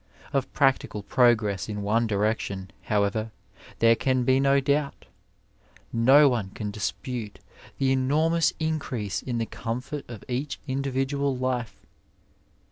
Of 0.33 0.51
practical 0.51 1.03
progress 1.03 1.69
in 1.69 1.83
one 1.83 2.07
direction, 2.07 2.71
however, 2.85 3.29
there 3.77 3.95
can 3.95 4.23
be 4.23 4.39
no 4.39 4.59
doubt; 4.59 5.05
no 5.93 6.27
one 6.27 6.49
can 6.55 6.71
dispute 6.71 7.37
the 7.77 7.91
enormous 7.91 8.51
increase 8.59 9.21
in 9.21 9.37
the 9.37 9.45
comfort 9.45 10.09
of 10.09 10.23
each 10.27 10.59
individual 10.67 11.37
life. 11.37 11.75